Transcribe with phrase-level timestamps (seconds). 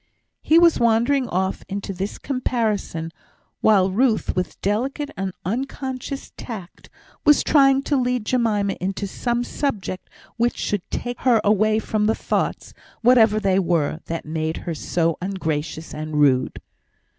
[0.41, 3.11] He was wandering off into this comparison,
[3.59, 6.89] while Ruth, with delicate and unconscious tact,
[7.23, 12.15] was trying to lead Jemima into some subject which should take her away from the
[12.15, 16.59] thoughts, whatever they were, that made her so ungracious and rude.